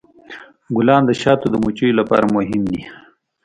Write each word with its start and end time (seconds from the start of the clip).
ګلان 0.75 1.03
د 1.05 1.11
شاتو 1.21 1.45
د 1.51 1.55
مچیو 1.63 1.97
لپاره 1.99 2.25
مهم 2.35 2.63
دي. 2.71 2.81